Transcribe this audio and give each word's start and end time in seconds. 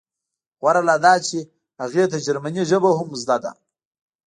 غوره 0.59 0.81
لا 0.89 0.95
دا 1.05 1.13
چې 1.27 1.37
هغې 1.81 2.03
ته 2.11 2.17
جرمني 2.25 2.63
ژبه 2.69 2.91
هم 2.97 3.09
زده 3.21 3.37
ده 3.43 3.51